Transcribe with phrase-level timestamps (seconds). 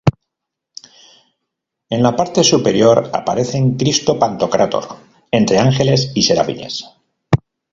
[1.91, 4.85] En la parte superior, aparece Cristo Pantocrátor
[5.29, 6.87] entre ángeles y serafines.